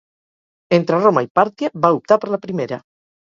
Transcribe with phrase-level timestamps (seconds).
[0.77, 2.81] Entre Roma i Pàrtia va optar per la primera.